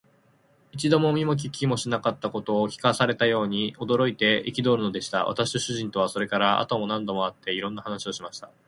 [0.71, 5.25] 一度も見も聞きもしなかったことを聞かされたように、驚いて憤るのでした。
[5.25, 8.49] 私と主人とは、それから後も何度も会って、いろんな話をしました。